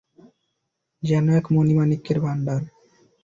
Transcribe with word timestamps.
যেন 1.03 1.25
এক 1.39 1.45
মণি 1.53 1.73
মাণিক্যের 1.73 2.17
ভাণ্ডার। 2.19 2.61